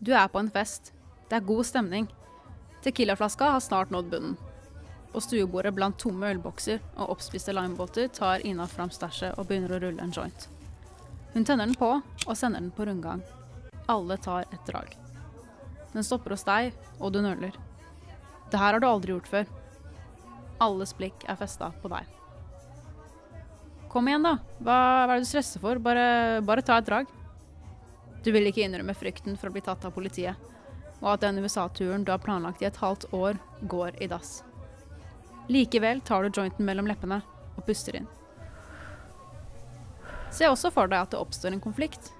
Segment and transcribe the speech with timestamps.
[0.00, 0.94] Du er på en fest.
[1.28, 2.06] Det er god stemning.
[2.80, 4.36] Tequilaflaska har snart nådd bunnen.
[5.12, 9.80] På stuebordet blant tomme ølbokser og oppspiste limebåter tar Ina fram stæsjet og begynner å
[9.82, 10.46] rulle en joint.
[11.34, 13.20] Hun tenner den på og sender den på rundgang.
[13.92, 14.96] Alle tar et drag.
[15.92, 17.52] Den stopper hos deg, og du nøler.
[18.48, 19.52] Det her har du aldri gjort før.
[20.64, 22.08] Alles blikk er festa på deg.
[23.92, 24.38] Kom igjen, da.
[24.62, 25.82] Hva, hva er det du stresser for?
[25.82, 27.10] Bare, bare ta et drag.
[28.24, 30.36] Du vil ikke innrømme frykten for å bli tatt av politiet,
[31.00, 34.42] og at den USA-turen du har planlagt i et halvt år, går i dass.
[35.50, 37.22] Likevel tar du jointen mellom leppene
[37.56, 38.08] og puster inn.
[40.30, 42.12] Se også for deg at det oppstår en konflikt.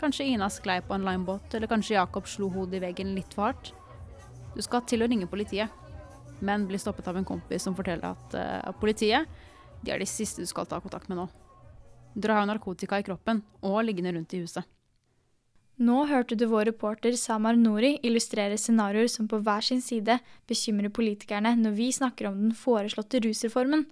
[0.00, 3.50] Kanskje Ina sklei på en limebåt, eller kanskje Jakob slo hodet i veggen litt for
[3.50, 3.72] hardt.
[4.54, 5.68] Du skal til å ringe politiet,
[6.44, 9.28] men blir stoppet av en kompis som forteller at uh, politiet
[9.84, 11.26] de er de siste du skal ta kontakt med nå.
[12.14, 14.64] Dere har jo narkotika i kroppen og liggende rundt i huset.
[15.74, 20.92] Nå hørte du vår reporter Samar Nori illustrere scenarioer som på hver sin side bekymrer
[20.94, 23.82] politikerne når vi snakker om den foreslåtte rusreformen.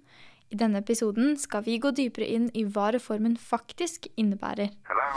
[0.54, 4.70] I denne episoden skal vi gå dypere inn i hva reformen faktisk innebærer.
[4.86, 5.10] Hello.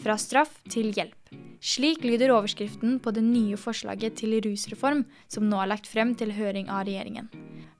[0.00, 1.19] Fra straff til hjelp.
[1.60, 6.32] Slik lyder overskriften på det nye forslaget til rusreform som nå er lagt frem til
[6.32, 7.28] høring av regjeringen.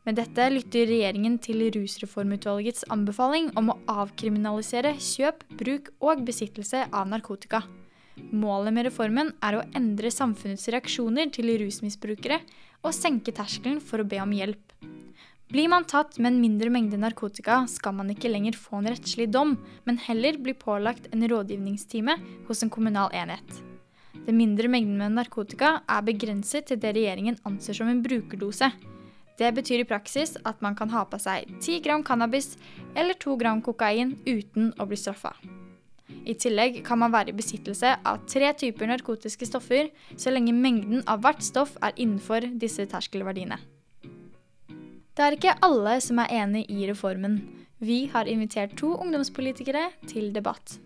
[0.04, 7.10] Med dette lytter regjeringen til Rusreformutvalgets anbefaling om å avkriminalisere kjøp, bruk og besittelse av
[7.12, 7.62] narkotika.
[8.32, 12.40] Målet med reformen er å endre samfunnets reaksjoner til rusmisbrukere
[12.80, 14.64] og senke terskelen for å be om hjelp.
[15.50, 19.26] Blir man tatt med en mindre mengde narkotika, skal man ikke lenger få en rettslig
[19.34, 22.14] dom, men heller bli pålagt en rådgivningstime
[22.46, 23.56] hos en kommunal enhet.
[24.28, 28.68] Den mindre mengden med narkotika er begrenset til det regjeringen anser som en brukerdose.
[29.40, 32.52] Det betyr i praksis at man kan ha på seg 10 gram cannabis
[32.94, 35.34] eller 2 gram kokain uten å bli straffa.
[36.30, 41.02] I tillegg kan man være i besittelse av tre typer narkotiske stoffer, så lenge mengden
[41.10, 43.58] av hvert stoff er innenfor disse terskelverdiene.
[45.20, 47.34] Det er ikke alle som er enig i reformen.
[47.76, 50.78] Vi har invitert to ungdomspolitikere til debatt.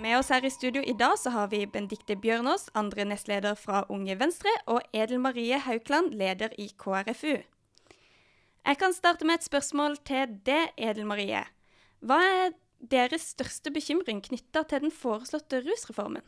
[0.00, 3.82] Med oss her i studio i dag så har vi Bendikte Bjørnås, andre nestleder fra
[3.92, 7.42] Unge Venstre, og Edel Marie Haukland, leder i KrFU.
[8.64, 11.44] Jeg kan starte med et spørsmål til det, Edel Marie.
[12.00, 16.24] Hva er deres største bekymring knytta til den foreslåtte rusreformen?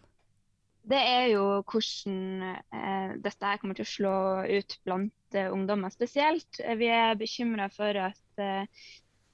[0.87, 4.15] Det er jo hvordan eh, dette her kommer til å slå
[4.47, 6.61] ut blant eh, ungdommer spesielt.
[6.79, 8.87] Vi er bekymra for at eh,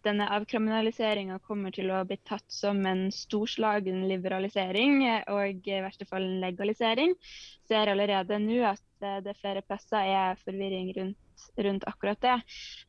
[0.06, 6.26] denne avkriminaliseringa kommer til å bli tatt som en storslagen liberalisering, og i verste fall
[6.26, 7.14] en legalisering.
[7.68, 12.38] Ser allerede nå at eh, det er flere plasser er forvirring rundt, rundt akkurat det.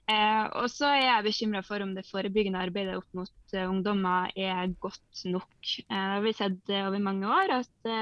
[0.09, 4.73] Eh, og så er jeg bekymra for om det forebyggende arbeidet opp mot ungdommer er
[4.81, 5.75] godt nok.
[5.85, 7.93] Eh, har vi sett over mange år at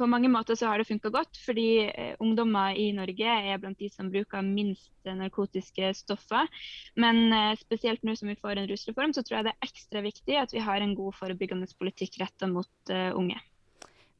[0.00, 3.78] på mange måter så har det funka godt, fordi eh, ungdommer i Norge er blant
[3.78, 6.48] de som bruker minst narkotiske stoffer.
[6.96, 10.04] Men eh, spesielt nå som vi får en rusreform, så tror jeg det er ekstra
[10.06, 13.36] viktig at vi har en god forebyggende politikk retta mot uh, unge.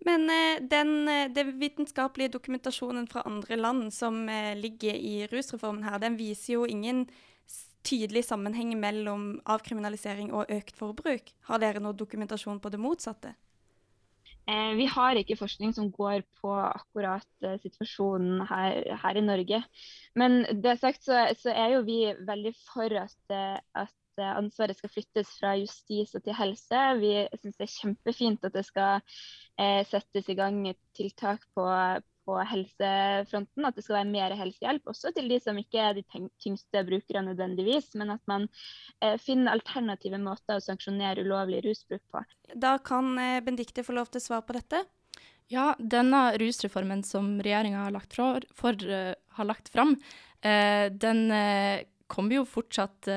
[0.05, 0.25] Men
[0.65, 0.93] den,
[1.35, 4.23] den, vitenskapelige dokumentasjonen fra andre land som
[4.57, 7.03] ligger i rusreformen her, den viser jo ingen
[7.85, 11.35] tydelig sammenheng mellom avkriminalisering og økt forbruk.
[11.51, 13.35] Har dere noe dokumentasjon på det motsatte?
[14.51, 19.63] Eh, vi har ikke forskning som går på akkurat eh, situasjonen her, her, i Norge.
[20.19, 24.91] Men det sagt så, så, er jo vi veldig for at, eh, at ansvaret skal
[24.93, 26.81] flyttes fra justis til helse.
[27.01, 29.05] Vi syns det er kjempefint at det skal
[29.61, 30.65] eh, settes i gang
[30.99, 31.69] tiltak på,
[32.27, 33.67] på helsefronten.
[33.67, 36.05] At det skal være mer helsehjelp, også til de som ikke er de
[36.43, 37.93] tyngste brukere nødvendigvis.
[38.01, 38.49] Men at man
[39.03, 42.25] eh, finner alternative måter å sanksjonere ulovlig rusbruk på.
[42.55, 44.85] Da kan eh, Bendikte få lov til svar på dette.
[45.51, 49.97] Ja, denne rusreformen som regjeringa har lagt, for, for, uh, har lagt fram,
[50.47, 53.09] uh, den uh, kommer jo fortsatt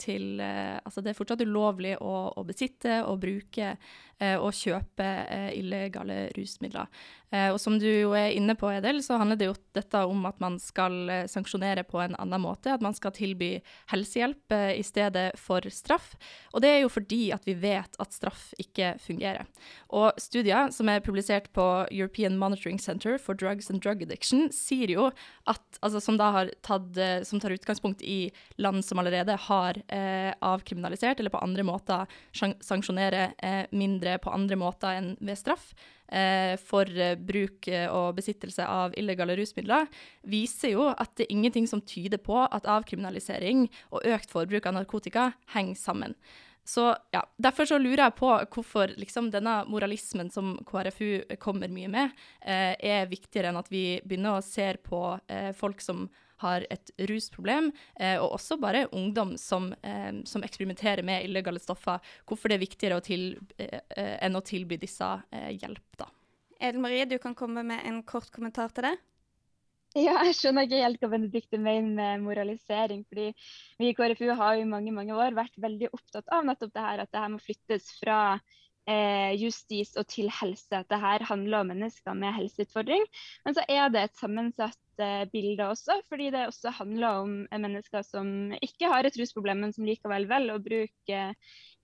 [0.00, 3.74] til Altså det er fortsatt ulovlig å, å besitte og bruke
[4.18, 5.06] og kjøpe
[5.54, 6.88] illegale rusmidler.
[7.30, 10.22] Eh, og som du jo er inne på, Edel, så handler det jo dette om
[10.28, 12.72] at man skal eh, sanksjonere på en annen måte.
[12.72, 13.58] At man skal tilby
[13.92, 16.14] helsehjelp eh, i stedet for straff.
[16.54, 19.48] Og det er jo fordi at vi vet at straff ikke fungerer.
[19.92, 24.88] Og studier som er publisert på European Monitoring Center for Drugs and Drug Addiction, sier
[24.92, 25.10] jo
[25.48, 26.96] at, altså som da har tatt,
[27.28, 33.34] som tar utgangspunkt i land som allerede har eh, avkriminalisert, eller på andre måter sanksjonerer
[33.38, 35.70] eh, mindre på andre måter enn ved straff
[36.08, 39.86] eh, for eh, bruk eh, og besittelse av illegale rusmidler,
[40.26, 44.78] viser jo at det er ingenting som tyder på at avkriminalisering og økt forbruk av
[44.80, 46.18] narkotika henger sammen.
[46.68, 51.88] Så ja, Derfor så lurer jeg på hvorfor liksom, denne moralismen som KrFU kommer mye
[51.88, 55.00] med, eh, er viktigere enn at vi begynner å se på
[55.32, 56.10] eh, folk som
[56.42, 57.70] har et rusproblem,
[58.00, 62.00] eh, og også bare ungdom som, eh, som, eksperimenterer med illegale stoffer.
[62.26, 63.80] Hvorfor det er viktigere å til, eh,
[64.22, 66.08] enn å tilby disse eh, hjelp, da.
[66.60, 68.96] Eden Marie, du kan komme med en kort kommentar til det.
[69.96, 73.06] Ja, jeg skjønner ikke helt hva Benedicte mener med moralisering.
[73.08, 73.30] fordi
[73.78, 76.84] Vi i KrFU har jo i mange mange år vært veldig opptatt av nettopp det
[76.84, 78.18] her, at det her må flyttes fra
[79.38, 80.70] justis og til helse.
[80.72, 83.04] At det her handler om mennesker med helseutfordring.
[83.44, 88.04] Men så er det et sammensatt eh, bilde også, fordi det også handler om mennesker
[88.06, 91.22] som ikke har et rusproblem, men som likevel velger å bruke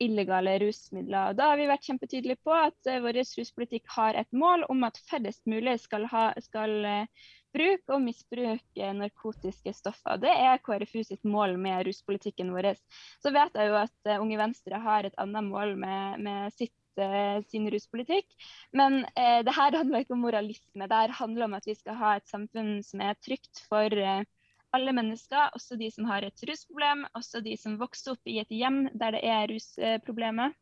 [0.02, 1.36] illegale rusmidler.
[1.38, 5.00] Da har vi vært kjempetydelige på at eh, vår ruspolitikk har et mål om at
[5.10, 10.18] færrest mulig skal, ha, skal eh, bruke og misbruke narkotiske stoffer.
[10.22, 12.72] Det er KrFU sitt mål med ruspolitikken vår.
[13.22, 16.74] Så vet jeg jo at Unge Venstre har et annet mål med, med sitt
[17.50, 18.28] sin ruspolitikk.
[18.72, 20.88] Men eh, det her handler ikke om moralisme.
[20.88, 23.98] Det her handler om at vi skal ha et samfunn som er trygt for
[24.74, 28.50] alle mennesker, også de som har et rusproblem, også de som vokser opp i et
[28.50, 30.54] hjem der det er rusproblemer.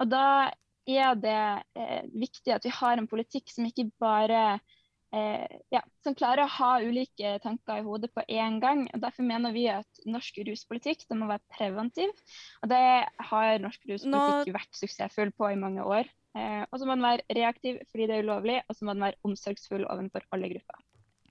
[0.00, 0.52] Og da
[0.88, 4.58] er det viktig at vi har en politikk som ikke bare
[5.16, 8.86] eh, ja, som klarer å ha ulike tanker i hodet på én gang.
[8.92, 12.12] og Derfor mener vi at norsk ruspolitikk må være preventiv.
[12.62, 12.82] Og det
[13.30, 14.56] har norsk ruspolitikk Nå...
[14.58, 16.10] vært suksessfull på i mange år.
[16.38, 19.04] Eh, og så må den være reaktiv fordi det er ulovlig, og så må den
[19.04, 20.80] være omsorgsfull overfor alle grupper.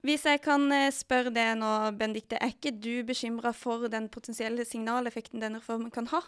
[0.05, 4.65] Hvis jeg kan eh, spørre deg nå, Benedikte, er ikke du bekymra for den potensielle
[4.65, 6.23] signaleffekten denne reformen kan ha?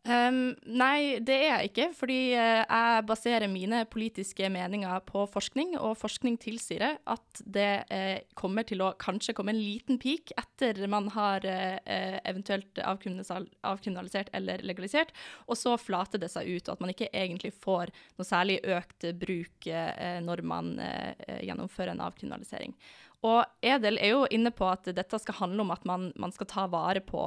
[0.00, 1.86] Um, nei, det er jeg ikke.
[1.98, 8.22] Fordi uh, jeg baserer mine politiske meninger på forskning, og forskning tilsier at det eh,
[8.38, 14.64] kommer til å kanskje komme en liten peak etter man har eh, eventuelt avkriminalisert eller
[14.66, 15.12] legalisert,
[15.46, 19.08] og så flater det seg ut, og at man ikke egentlig får noe særlig økt
[19.20, 19.68] bruk
[20.24, 22.74] når man gjennomfører en avkriminalisering.
[23.26, 26.48] Og Edel er jo inne på at dette skal handle om at man, man skal
[26.48, 27.26] ta vare på,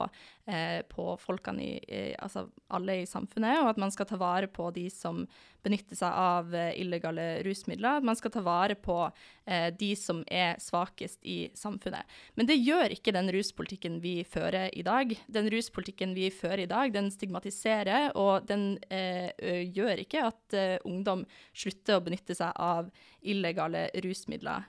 [0.50, 4.50] eh, på folkene i, i, Altså alle i samfunnet, og at man skal ta vare
[4.50, 5.22] på de som
[5.64, 8.00] benytter seg av eh, illegale rusmidler.
[8.00, 8.98] At man skal ta vare på
[9.46, 12.10] eh, de som er svakest i samfunnet.
[12.34, 15.14] Men det gjør ikke den ruspolitikken vi fører i dag.
[15.30, 19.30] Den ruspolitikken vi fører i dag, den stigmatiserer, og den eh,
[19.70, 22.90] gjør ikke at eh, ungdom slutter å benytte seg av
[23.22, 24.66] illegale rusmidler.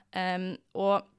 [0.77, 1.14] Og Eh,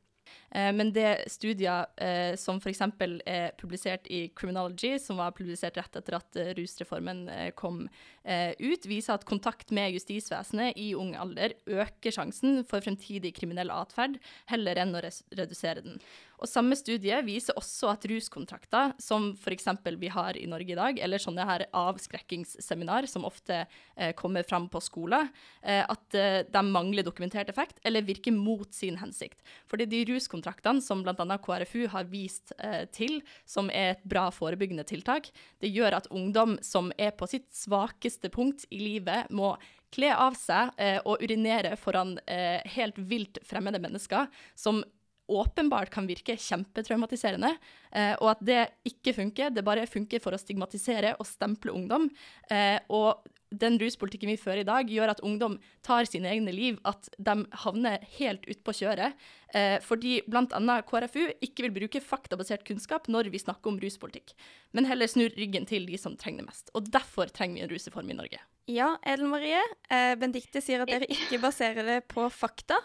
[0.75, 2.83] men det studier eh, som f.eks.
[3.27, 7.27] er publisert i Criminology, som var publisert rett etter at eh, rusreformen
[7.59, 7.87] kom
[8.27, 14.17] ut, viser at kontakt med justisvesenet i ung alder øker sjansen for fremtidig kriminell atferd,
[14.51, 16.01] heller enn å redusere den.
[16.37, 19.69] Og Samme studie viser også at ruskontrakter, som f.eks.
[20.01, 24.69] vi har i Norge i dag, eller sånne her avskrekkingsseminar som ofte eh, kommer fram
[24.73, 25.31] på skoler,
[25.63, 29.41] eh, at eh, de mangler dokumentert effekt eller virker mot sin hensikt.
[29.71, 31.39] Fordi de ruskontraktene som bl.a.
[31.47, 35.31] KrFU har vist eh, til, som er et bra forebyggende tiltak,
[35.65, 39.55] det gjør at ungdom som er på sitt svakeste punkt i livet, må
[39.95, 44.83] kle av seg eh, og urinere foran eh, helt vilt fremmede mennesker som
[45.29, 47.53] åpenbart kan virke kjempetraumatiserende,
[47.93, 49.55] eh, og at det ikke funker.
[49.55, 52.09] Det bare funker for å stigmatisere og stemple ungdom.
[52.51, 55.57] Eh, og den ruspolitikken vi fører i dag, gjør at ungdom
[55.87, 59.15] tar sine egne liv, at de havner helt utpå kjøret.
[59.55, 60.81] Eh, fordi bl.a.
[60.87, 64.35] KrFU ikke vil bruke faktabasert kunnskap når vi snakker om ruspolitikk,
[64.77, 66.73] men heller snur ryggen til de som trenger det mest.
[66.75, 68.43] Og derfor trenger vi en rusreform i Norge.
[68.71, 69.63] Ja, Edel Marie.
[69.89, 72.81] Eh, Benedicte sier at dere ikke baserer det på fakta.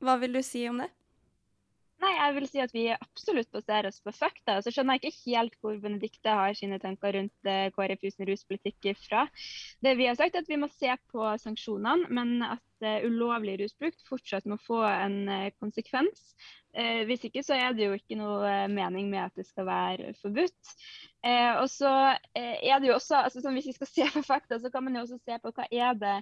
[0.00, 0.88] Hva vil du si om det?
[1.98, 4.60] Nei, jeg vil si at vi absolutt baserer oss på fakta.
[4.62, 8.92] Så skjønner jeg ikke helt hvor Benedicte har sine tanker rundt eh, KrFU sin ruspolitikk
[9.02, 9.24] fra.
[9.82, 13.56] Det vi har sagt er at vi må se på sanksjonene, men at uh, ulovlig
[13.64, 16.32] rusbruk fortsatt må få en uh, konsekvens.
[16.78, 20.74] Hvis ikke så er det jo ikke noe mening med at det skal være forbudt.
[21.58, 21.90] og så
[22.36, 25.00] er det jo også, altså, Hvis vi skal se på fakta, så kan man jo
[25.00, 26.14] også se på hva er det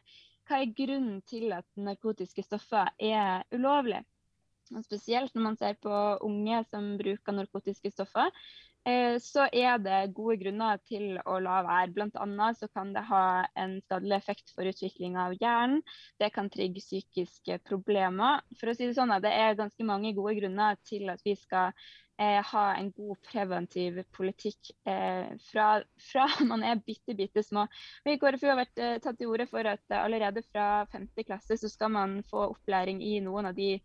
[0.46, 4.00] hva er grunnen til at narkotiske stoffer er ulovlig.
[4.74, 5.92] Og spesielt når man ser på
[6.26, 8.32] unge som bruker narkotiske stoffer,
[8.88, 11.92] eh, så er det gode grunner til å la være.
[11.94, 12.48] Bl.a.
[12.58, 15.84] så kan det ha en skadelig effekt for utvikling av hjernen.
[16.18, 18.42] Det kan trigge psykiske problemer.
[18.58, 21.70] For å si Det sånn det er ganske mange gode grunner til at vi skal
[22.18, 25.68] eh, ha en god preventiv politikk eh, fra,
[26.10, 27.68] fra, man er bitte, bitte små.
[28.02, 31.06] Vi i KrFU har vært tatt til orde for at allerede fra 5.
[31.22, 33.76] klasse så skal man få opplæring i noen av de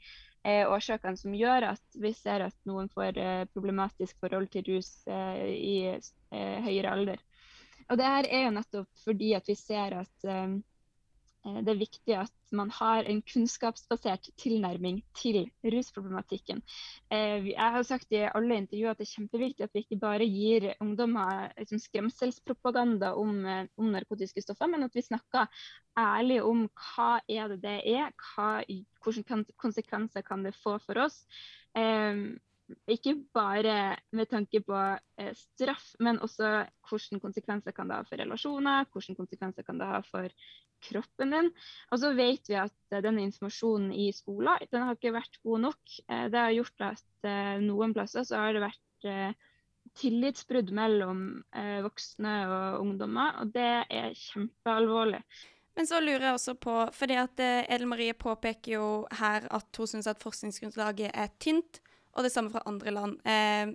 [0.43, 4.91] eh, årsakene som gjør at vi ser at noen får eh, problematisk forhold til rus
[5.07, 6.00] i
[6.31, 7.24] høyere alder.
[7.91, 10.60] Og det her er jo nettopp fordi at vi ser at Eh,
[11.41, 16.62] det er viktig at man har en kunnskapsbasert tilnærming til rusproblematikken.
[17.12, 20.27] Eh, jeg har sagt i alle intervjuer at det er kjempeviktig at vi ikke bare
[20.27, 25.50] gir ungdommer liksom, skremselspropaganda om, eh, om, narkotiske stoffer, men at vi snakker
[25.98, 31.24] ærlig om hva er det det er, hva, hvilke konsekvenser kan det få for oss.
[32.90, 33.75] Ikke bare
[34.16, 34.82] med tanke på
[35.38, 40.01] straff, men også hvilke konsekvenser kan det ha for relasjoner, hvilke konsekvenser kan det ha
[40.08, 40.34] for
[40.82, 41.51] kroppen din.
[41.92, 45.66] Og så vet vi at eh, denne informasjonen i skolen den har ikke vært god
[45.68, 45.96] nok.
[46.08, 49.38] Eh, det har gjort at uh, noen plasser så har det vært
[49.98, 51.24] tillitsbrudd mellom
[51.84, 55.20] voksne og ungdommer, og det er kjempealvorlig.
[55.75, 58.86] Men så lurer jeg også på, fordi at Edel Marie påpeker jo
[59.18, 61.82] her at hun syns at forskningsgrunnlaget er tynt,
[62.15, 63.18] og det samme fra andre land.
[63.25, 63.74] Eh,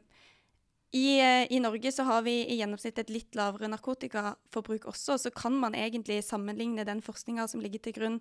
[0.97, 5.33] i, eh, I, Norge så har vi i gjennomsnitt et litt lavere narkotikaforbruk også, så
[5.35, 8.21] kan man egentlig sammenligne den forskninga som ligger til grunn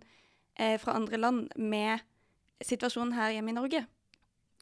[0.60, 2.04] eh, fra andre land, med
[2.64, 3.86] situasjonen her hjemme i Norge.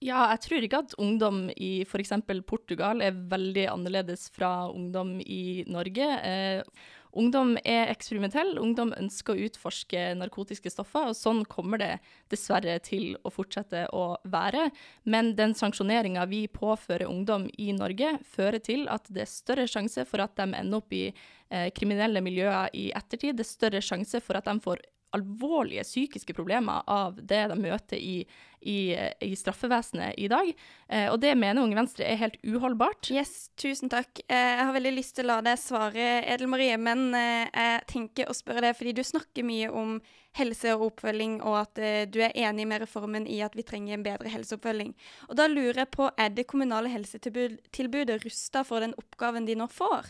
[0.03, 2.11] Ja, jeg tror ikke at ungdom i f.eks.
[2.49, 6.09] Portugal er veldig annerledes fra ungdom i Norge.
[6.27, 6.89] Eh,
[7.19, 11.91] ungdom er eksperimentell, ungdom ønsker å utforske narkotiske stoffer, og sånn kommer det
[12.33, 14.69] dessverre til å fortsette å være.
[15.09, 20.05] Men den sanksjoneringa vi påfører ungdom i Norge, fører til at det er større sjanse
[20.09, 23.37] for at de ender opp i eh, kriminelle miljøer i ettertid.
[23.37, 27.99] Det er større sjanse for at de får alvorlige psykiske problemer av det de møter
[27.99, 28.23] i,
[28.61, 28.77] i,
[29.21, 30.49] i straffevesenet i dag.
[30.89, 33.11] Eh, og det mener Unge Venstre er helt uholdbart.
[33.13, 34.23] Yes, tusen takk.
[34.27, 37.85] Eh, jeg har veldig lyst til å la deg svare, Edel Marie, men eh, jeg
[37.93, 39.97] tenker å spørre deg fordi du snakker mye om
[40.37, 43.97] helse og oppfølging, og at eh, du er enig med reformen i at vi trenger
[43.97, 44.95] en bedre helseoppfølging.
[45.29, 49.69] Og da lurer jeg på, er det kommunale helsetilbudet rusta for den oppgaven de nå
[49.69, 50.09] får?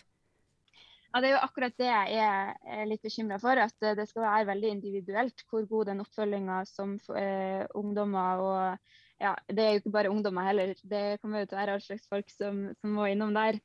[1.13, 3.60] Ja, Det er jo akkurat det jeg er litt bekymra for.
[3.62, 9.36] At det skal være veldig individuelt hvor god den oppfølginga som eh, ungdommer og ja,
[9.48, 12.10] Det er jo ikke bare ungdommer heller, det kommer jo til å være all slags
[12.10, 13.62] folk som, som må innom der.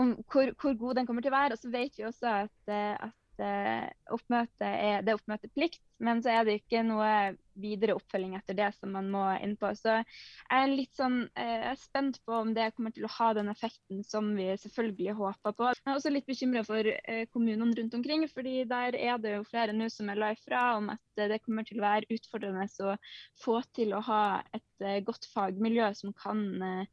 [0.00, 1.54] Om hvor, hvor, god den kommer til å være.
[1.54, 6.22] Og så vet vi også at, eh, at Eh, oppmøte er, det er oppmøteplikt, men
[6.24, 7.10] så er det ikke noe
[7.60, 9.70] videre oppfølging etter det som man må inn på.
[9.78, 13.12] Så jeg er litt sånn, eh, jeg er spent på om det kommer til å
[13.18, 15.72] ha den effekten som vi selvfølgelig håper på.
[15.74, 19.48] Jeg er også litt bekymra for eh, kommunene rundt omkring, fordi der er det jo
[19.48, 22.94] flere nå som er la ifra om at det kommer til å være utfordrende å
[23.42, 24.22] få til å ha
[24.54, 26.86] et godt fagmiljø som kan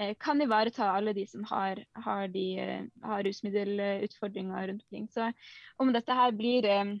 [0.00, 5.08] Eh, kan ivareta alle de som har, har, de, eh, har rusmiddelutfordringer rundt omkring.
[5.08, 5.32] Så
[5.76, 6.94] om dette her blir eh,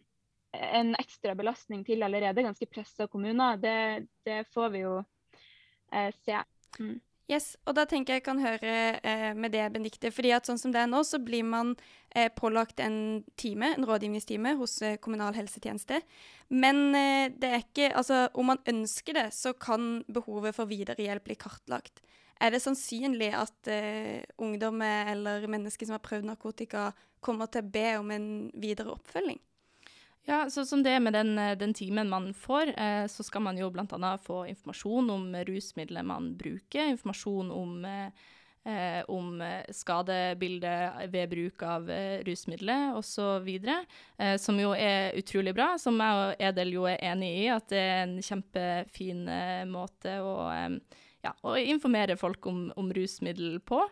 [0.52, 4.96] en ekstra belastning til allerede ganske pressa kommuner, det, det, får vi jo
[5.92, 6.42] eh, se.
[6.78, 6.98] Mm.
[7.30, 8.74] Yes, og da tenker jeg kan høre
[9.06, 10.10] eh, med det, Benedicte.
[10.10, 11.76] fordi at sånn som det er nå, så blir man
[12.10, 16.00] eh, pålagt en time, en rådgivningstime hos eh, kommunal helsetjeneste.
[16.50, 21.28] Men det er ikke Altså, om man ønsker det, så kan behovet for videre hjelp
[21.28, 22.02] bli kartlagt.
[22.40, 26.88] Er det sannsynlig at uh, ungdommer eller mennesker som har prøvd narkotika,
[27.20, 29.38] kommer til å be om en videre oppfølging?
[30.28, 33.42] Ja, så som det er med den, eh, den timen man får, eh, så skal
[33.42, 34.16] man jo bl.a.
[34.18, 42.20] få informasjon om rusmidler man bruker, informasjon om, eh, om skadebildet ved bruk av eh,
[42.26, 43.48] rusmidler osv.,
[44.18, 45.78] eh, som jo er utrolig bra.
[45.78, 50.20] Som jeg og Edel jo er enig i, at det er en kjempefin eh, måte
[50.20, 50.36] å
[51.24, 53.82] ja, og informere folk om, om rusmiddel på.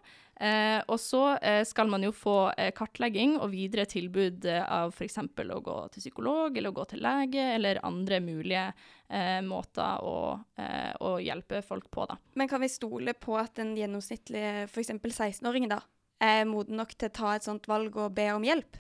[0.41, 4.93] Eh, og så eh, skal man jo få eh, kartlegging og videre tilbud eh, av
[4.95, 5.19] f.eks.
[5.19, 8.65] å gå til psykolog eller å gå til lege, eller andre mulige
[9.11, 12.07] eh, måter å, eh, å, hjelpe folk på.
[12.07, 12.21] Da.
[12.39, 14.95] Men kan vi stole på at en gjennomsnittlig f.eks.
[14.95, 15.83] 16-åring da,
[16.23, 18.79] er moden nok til å ta et sånt valg og be om hjelp?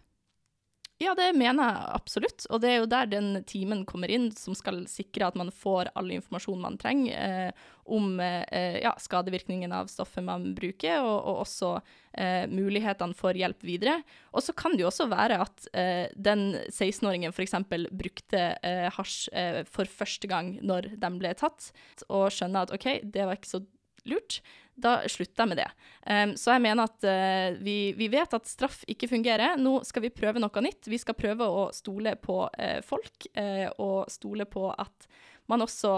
[0.98, 2.44] Ja, det mener jeg absolutt.
[2.50, 5.92] Og det er jo der den timen kommer inn, som skal sikre at man får
[5.94, 11.44] all informasjon man trenger eh, om eh, ja, skadevirkningene av stoffet man bruker, og, og
[11.44, 11.70] også
[12.18, 14.00] eh, mulighetene for hjelp videre.
[14.34, 17.54] Og så kan det jo også være at eh, den 16-åringen f.eks.
[17.94, 21.70] brukte eh, hasj eh, for første gang når de ble tatt,
[22.10, 23.62] og skjønner at OK, det var ikke så
[24.10, 24.40] lurt
[24.78, 25.68] da slutter jeg med det.
[26.06, 29.58] Um, så jeg mener at uh, vi, vi, vet at straff ikke fungerer.
[29.60, 30.90] Nå skal vi prøve noe nytt.
[30.90, 35.10] Vi skal prøve å stole på uh, folk, uh, og stole på at
[35.48, 35.90] man også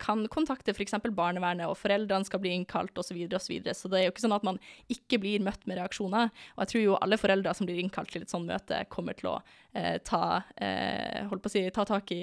[0.00, 0.94] kan kontakte f.eks.
[1.12, 3.18] barnevernet, og foreldrene skal bli innkalt osv.
[3.18, 3.74] Så, og så, videre.
[3.76, 4.56] så det er jo ikke sånn at man
[4.88, 6.30] ikke blir møtt med reaksjoner.
[6.54, 9.28] Og jeg tror jo alle foreldre som blir innkalt til et sånt møte, kommer til
[9.34, 9.36] å
[10.08, 10.22] ta,
[11.52, 12.22] si, ta tak i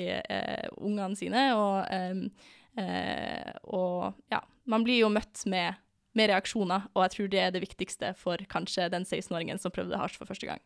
[0.81, 1.45] ungene sine.
[1.53, 2.33] Og,
[2.81, 5.81] eh, og ja, man blir jo møtt med
[6.15, 9.99] med reaksjoner, og jeg tror det er det viktigste for kanskje den 16-åringen som prøvde
[9.99, 10.61] hasj for første gang.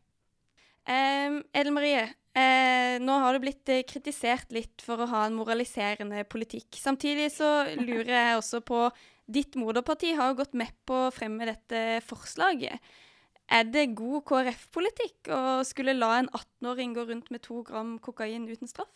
[0.89, 2.05] Um, Edel Marie,
[2.37, 6.77] eh, nå har du blitt uh, kritisert litt for å ha en moraliserende politikk.
[6.79, 7.49] Samtidig så
[7.87, 8.87] lurer jeg også på
[9.29, 12.81] Ditt moderparti har jo gått med på å fremme dette forslaget.
[13.53, 18.47] Er det god KrF-politikk å skulle la en 18-åring gå rundt med to gram kokain
[18.49, 18.89] uten straff?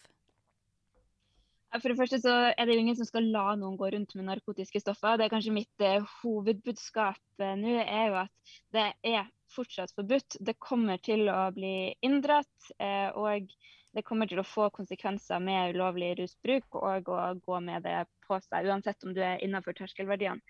[1.81, 4.27] For det første så er det jo ingen som skal la noen gå rundt med
[4.27, 5.17] narkotiske stoffer.
[5.17, 10.39] Det er kanskje mitt eh, hovedbudskap eh, nå, er jo at det er fortsatt forbudt.
[10.39, 13.49] Det kommer til å bli inndratt, eh, og
[13.93, 18.39] det kommer til å få konsekvenser med ulovlig rusbruk og å gå med det på
[18.41, 20.41] seg, uansett om du er innenfor terskelverdiene.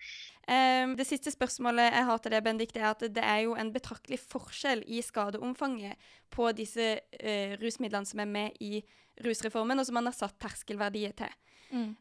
[0.48, 3.72] Um, det siste spørsmålet jeg har til det, Bendik, er at det er jo en
[3.74, 8.80] betraktelig forskjell i skadeomfanget på disse uh, rusmidlene som er med i
[9.24, 11.36] rusreformen, og som man har satt terskelverdier til.
[11.74, 11.92] Mm.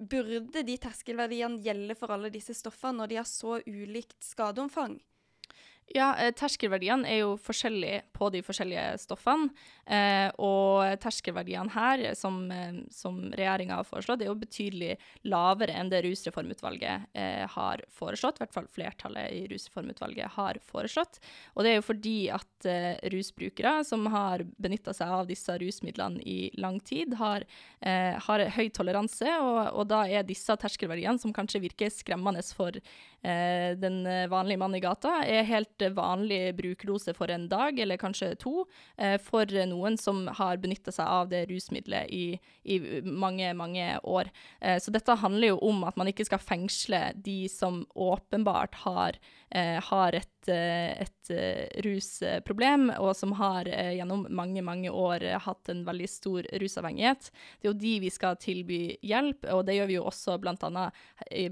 [0.00, 4.96] Burde de terskelverdiene gjelde for alle disse stoffene når de har så ulikt skadeomfang?
[5.90, 9.48] Ja, eh, terskelverdiene er jo forskjellige på de forskjellige stoffene.
[9.90, 14.92] Eh, og terskelverdiene her, som, eh, som regjeringa har foreslått, er jo betydelig
[15.26, 18.38] lavere enn det Rusreformutvalget eh, har foreslått.
[18.38, 21.18] I hvert fall flertallet i Rusreformutvalget har foreslått.
[21.56, 26.22] Og det er jo fordi at eh, rusbrukere som har benytta seg av disse rusmidlene
[26.22, 27.42] i lang tid, har,
[27.82, 32.78] eh, har høy toleranse, og, og, da er disse terskelverdiene, som kanskje virker skremmende for
[33.20, 38.64] den vanlige mannen i gata, er helt vanlig brukerdose for en dag, eller kanskje to,
[38.96, 44.30] eh, for noen som har benytta seg av det rusmiddelet i, i, mange, mange år.
[44.60, 49.20] Eh, så dette handler jo om at man ikke skal fengsle de som åpenbart har,
[49.50, 51.16] eh, har et et,
[51.84, 57.28] rusproblem, og som har gjennom mange, mange år hatt en veldig stor rusavhengighet.
[57.60, 60.86] Det er jo de vi skal tilby hjelp, og det gjør vi jo også bl.a.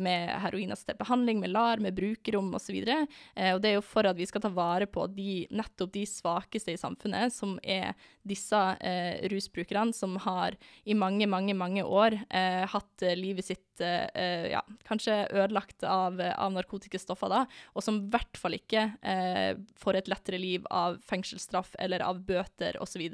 [0.02, 2.81] med heroinassistert behandling, med LAR, med brukerrom osv.
[2.81, 5.92] Og, så og det er jo for at vi skal ta vare på de, nettopp
[5.94, 7.94] de svakeste i samfunnet, som er
[8.29, 13.83] disse eh, rusbrukerne som har i mange, mange, mange år eh, hatt eh, livet sitt
[13.85, 18.78] eh, ja, kanskje ødelagt av, av narkotiske stoffer, da, og som i hvert fall ikke
[18.79, 23.05] eh, får et lettere liv av fengselsstraff eller av bøter osv.,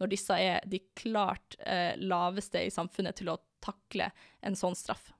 [0.00, 5.12] når disse er de klart eh, laveste i samfunnet til å takle en sånn straff.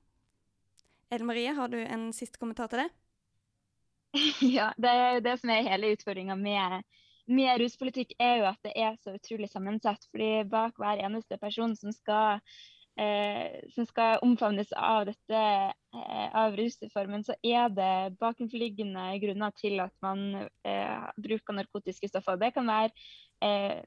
[1.10, 2.90] Ellen Marie, har du en siste kommentar til det?
[4.56, 6.82] ja, det er jo det som er hele utfordringa med,
[7.30, 10.06] med, ruspolitikk, er jo at det er så utrolig sammensatt.
[10.10, 12.40] fordi bak hver eneste person som skal,
[13.00, 15.40] eh, som skal omfavnes av dette,
[15.94, 22.40] eh, av rusreformen, så er det bakenforliggende grunner til at man eh, bruker narkotiske stoffer.
[22.40, 22.92] Det kan være
[23.44, 23.82] eh,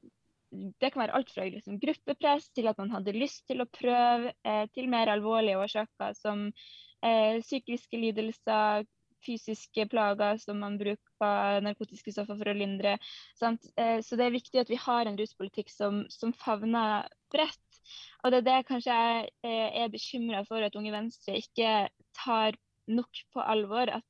[0.54, 4.34] det kan være alt fra liksom, gruppepress til at man hadde lyst til å prøve,
[4.46, 6.46] eh, til mer alvorlige årsaker som
[7.02, 8.86] eh, psykiske lidelser,
[9.24, 12.96] fysiske plager som man bruker narkotiske stoffer for å lindre.
[12.98, 17.63] Eh, så det er viktig at vi har en ruspolitikk som, som favner bredt.
[18.22, 22.58] Og det er det kanskje jeg eh, er bekymra for at Unge Venstre ikke tar
[22.88, 23.92] nok på alvor.
[24.00, 24.04] At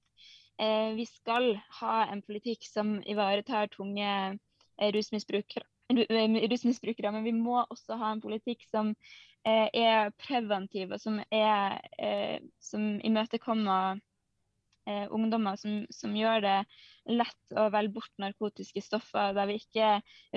[0.63, 4.39] eh, vi skal ha en politikk som ivaretar tunge
[4.95, 5.67] rusmisbrukere.
[5.93, 8.95] Rusmisbrukere, men vi må også ha en politikk som
[9.45, 11.77] er preventiv og som, er,
[12.65, 14.01] som imøtekommer
[14.87, 16.59] eh, ungdommer som, som, gjør det
[17.11, 19.89] lett å velge bort narkotiske stoffer, der vi ikke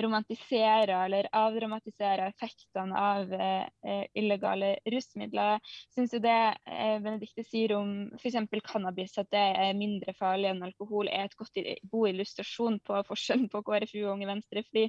[0.04, 5.62] romantiserer eller avdramatiserer effektene av eh, illegale rusmidler.
[5.88, 6.36] Jeg syns jo det
[6.68, 8.36] eh, Benedicte sier om f.eks.
[8.68, 13.48] cannabis, at det er mindre farlig enn alkohol, er et godt, god illustrasjon på forskjellen
[13.52, 14.64] på KrFU og Unge Venstre.
[14.68, 14.88] fordi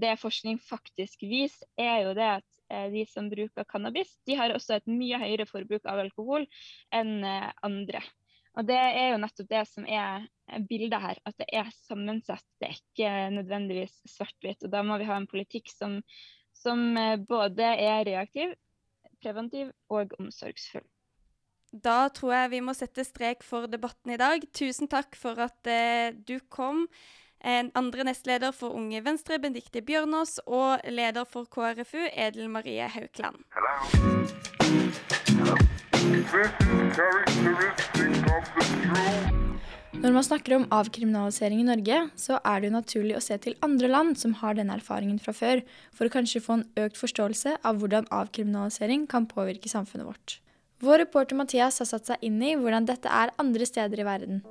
[0.00, 4.54] det forskning faktisk viser, er jo det at eh, de som bruker cannabis, de har
[4.54, 6.46] også et mye høyere forbruk av alkohol
[6.94, 8.02] enn eh, andre.
[8.54, 10.26] Og Det er jo nettopp det som er
[10.68, 12.44] bildet her, at det er sammensatt.
[12.60, 14.62] Det er ikke nødvendigvis svart-hvitt.
[14.64, 15.98] og Da må vi ha en politikk som,
[16.54, 18.54] som eh, både er reaktiv,
[19.22, 20.86] preventiv og omsorgsfull.
[21.74, 24.46] Da tror jeg vi må sette strek for debatten i dag.
[24.54, 26.86] Tusen takk for at eh, du kom.
[27.44, 33.42] En andre nestleder for Unge Venstre, Benedicte Bjørnås, og leder for KrFU, Edel Marie Haukland.
[33.52, 33.74] Hello.
[35.34, 35.73] Hello.
[40.04, 43.56] Når man snakker om avkriminalisering i Norge, så er det jo naturlig å se til
[43.64, 45.62] andre land som har denne erfaringen fra før,
[45.96, 50.38] for å kanskje få en økt forståelse av hvordan avkriminalisering kan påvirke samfunnet vårt.
[50.84, 54.42] Vår reporter Mathias har satt seg inn i hvordan dette er andre steder i verden.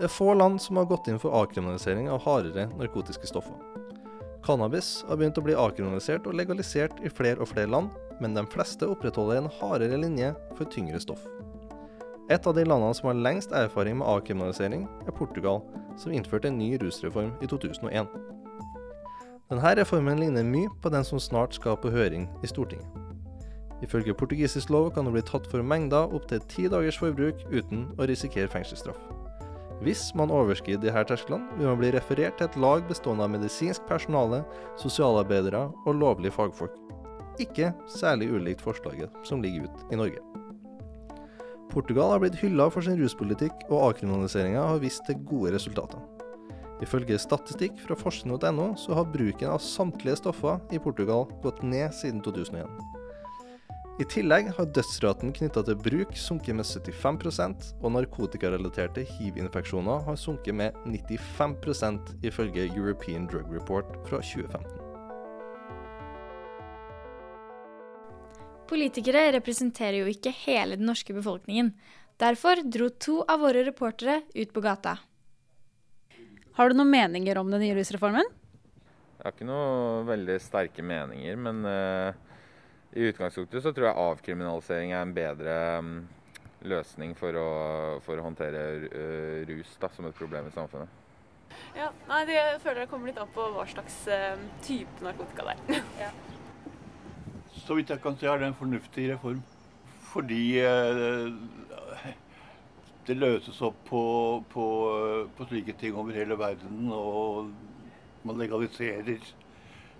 [0.00, 3.56] Det er få land som har gått inn for avkriminalisering av hardere narkotiske stoffer.
[4.44, 8.44] Cannabis har begynt å bli avkriminalisert og legalisert i flere og flere land, men de
[8.52, 11.22] fleste opprettholder en hardere linje for tyngre stoff.
[12.30, 15.64] Et av de landene som har lengst erfaring med avkriminalisering, er Portugal,
[15.98, 18.08] som innførte en ny rusreform i 2001.
[19.50, 22.86] Denne reformen ligner mye på den som snart skal på høring i Stortinget.
[23.82, 28.06] Ifølge portugisisk lov kan du bli tatt for mengder opptil ti dagers forbruk uten å
[28.06, 29.19] risikere fengselsstraff.
[29.80, 33.86] Hvis man overskrider disse tersklene, vil man bli referert til et lag bestående av medisinsk
[33.88, 34.42] personale,
[34.82, 36.76] sosialarbeidere og lovlige fagfolk.
[37.40, 40.20] Ikke særlig ulikt forslaget som ligger ute i Norge.
[41.70, 46.02] Portugal har blitt hylla for sin ruspolitikk, og avkriminaliseringa har vist til gode resultater.
[46.84, 52.20] Ifølge statistikk fra forskning.no så har bruken av samtlige stoffer i Portugal gått ned siden
[52.24, 52.99] 2001.
[54.00, 60.56] I tillegg har dødsraten knytta til bruk sunket med 75% og narkotikarelaterte hiv-infeksjoner har sunket
[60.56, 64.78] med 95% ifølge European Drug Report fra 2015.
[68.72, 71.74] Politikere representerer jo ikke hele den norske befolkningen.
[72.16, 74.96] Derfor dro to av våre reportere ut på gata.
[76.56, 78.32] Har du noen meninger om den nye rusreformen?
[79.20, 82.29] Jeg har ikke noen veldig sterke meninger, men uh,
[82.92, 85.92] i utgangspunktet så tror jeg avkriminalisering er en bedre um,
[86.66, 87.50] løsning for å,
[88.02, 90.98] for å håndtere uh, rus da, som et problem i samfunnet.
[91.76, 95.46] Ja, nei, det, Jeg føler det kommer litt an på hva slags uh, type narkotika
[95.46, 95.86] det er.
[96.04, 96.10] ja.
[97.60, 99.42] Så vidt jeg kan se er det en fornuftig reform.
[100.10, 101.30] Fordi uh,
[103.06, 104.02] det løses opp på,
[104.50, 104.64] på,
[105.36, 106.90] på, slike ting over hele verden.
[106.90, 107.52] Og
[108.26, 109.22] man legaliserer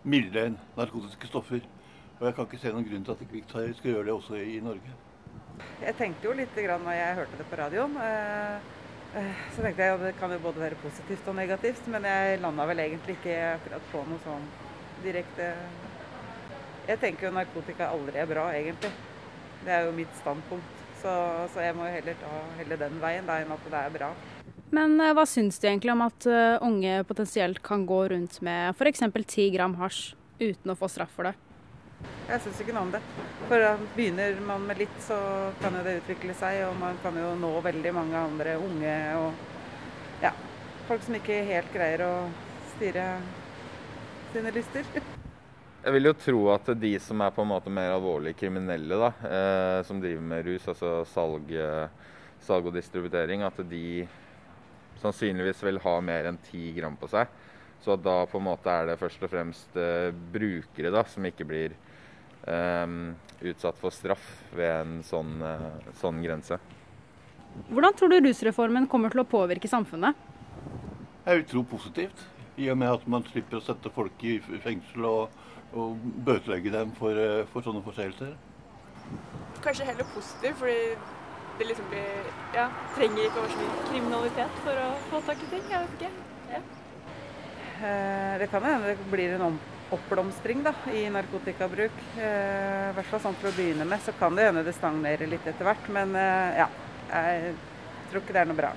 [0.02, 1.62] milde narkotiske stoffer.
[2.20, 4.36] Og jeg kan ikke se noen grunn til at vi ikke skal gjøre det også
[4.44, 4.96] i Norge.
[5.80, 7.96] Jeg tenkte jo litt grann når jeg hørte det på radioen.
[8.04, 8.66] Eh,
[9.16, 12.42] eh, så tenkte jeg at det kan jo både være positivt og negativt, men jeg
[12.44, 14.44] landa vel egentlig ikke akkurat på noe sånn
[15.00, 15.54] direkte
[16.90, 18.92] Jeg tenker jo narkotika aldri er bra, egentlig.
[19.64, 20.78] Det er jo mitt standpunkt.
[21.00, 21.12] Så,
[21.54, 24.08] så jeg må jo heller ta heller den veien da, enn at det er bra.
[24.76, 26.26] Men uh, hva syns du egentlig om at
[26.66, 29.06] unge potensielt kan gå rundt med f.eks.
[29.06, 31.38] 10 gram hasj uten å få straff for det?
[32.30, 33.00] Jeg syns ikke noe om det.
[33.48, 33.64] For
[33.96, 35.16] begynner man med litt, så
[35.58, 36.60] kan jo det utvikle seg.
[36.68, 40.30] Og man kan jo nå veldig mange andre unge og ja,
[40.86, 42.12] folk som ikke helt greier å
[42.76, 43.06] styre
[44.30, 44.86] sine lyster.
[45.84, 49.10] Jeg vil jo tro at de som er på en måte mer alvorlig kriminelle, da,
[49.24, 51.54] eh, som driver med rus, altså salg,
[52.44, 54.04] salg, og distributering, at de
[55.00, 57.32] sannsynligvis vil ha mer enn ti gram på seg.
[57.80, 61.48] Så da på en måte er det først og fremst eh, brukere da, som ikke
[61.48, 61.76] blir
[62.48, 64.24] utsatt for straff
[64.56, 66.58] ved en sånn, uh, sånn, grense.
[67.68, 70.16] Hvordan tror du rusreformen kommer til å påvirke samfunnet?
[71.26, 72.26] Jeg vil tro positivt.
[72.60, 75.38] I og med at man slipper å sette folk i fengsel og,
[75.72, 78.36] og bøtelegge dem for, uh, for sånne forseelser.
[79.64, 80.80] Kanskje heller positivt, fordi
[81.60, 85.42] det liksom blir Ja, trenger ikke å være så mye kriminalitet for å få tak
[85.44, 85.66] i ting.
[85.70, 86.12] Jeg vet ikke.
[86.50, 86.62] Ja.
[87.80, 91.96] Eh, det kan hende det blir en omp oppblomstring da, i narkotikabruk.
[92.16, 94.02] Eh, I hvert fall sånn for å begynne med.
[94.04, 96.70] Så kan det hende det stagnerer litt etter hvert, men eh, ja.
[97.10, 97.54] Jeg
[98.10, 98.70] tror ikke det er noe bra.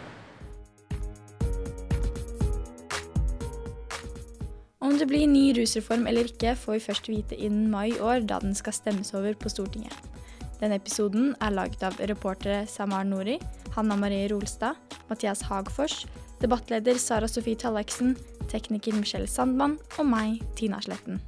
[4.84, 8.26] Om det blir ny rusreform eller ikke, får vi først vite innen mai i år,
[8.28, 9.95] da den skal stemmes over på Stortinget.
[10.60, 13.38] Denne episoden er laget av reportere Samar Nori,
[13.78, 14.76] Hanna Marie Rolstad,
[15.10, 16.04] Mathias Hagfors,
[16.41, 18.17] debattleder Sara Sofie Talleksen,
[18.54, 21.22] tekniker Michelle Sandmann og meg, Tina Sletten.